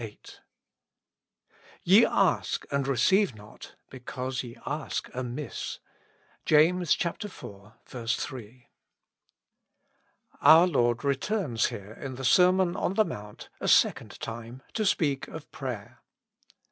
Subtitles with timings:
[1.83, 5.77] Ye ask, and receive not, because ye ask amiss.—
[6.47, 7.05] ^Jas.
[7.91, 8.11] iv.
[8.11, 8.67] 3.
[10.41, 15.27] OUR Lord returns here in the Sermon on the Mount a second time to speak
[15.27, 16.01] of prayer.